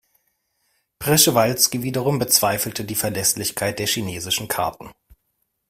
Prschewalski 0.97 1.83
wiederum 1.83 2.17
bezweifelte 2.17 2.85
die 2.85 2.95
Verlässlichkeit 2.95 3.77
der 3.77 3.85
chinesischen 3.85 4.47
Karten. 4.47 4.89